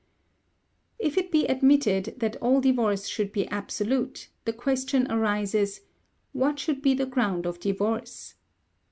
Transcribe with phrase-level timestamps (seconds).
[0.97, 5.81] If it be admitted that all divorce should be absolute, the question arises:
[6.33, 8.33] What should be the ground of divorce?